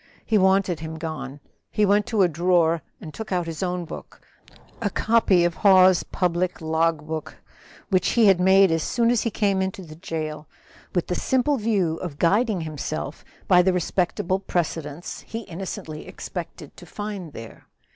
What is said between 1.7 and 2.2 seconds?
went